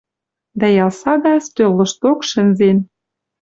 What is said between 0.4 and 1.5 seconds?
Дӓ йӓл сага